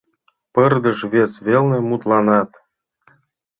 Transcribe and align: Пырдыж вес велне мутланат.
Пырдыж 0.53 0.99
вес 1.11 1.31
велне 1.45 1.79
мутланат. 1.89 2.49